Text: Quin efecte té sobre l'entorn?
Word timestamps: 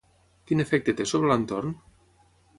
Quin 0.51 0.63
efecte 0.63 0.95
té 1.03 1.07
sobre 1.11 1.31
l'entorn? 1.33 1.79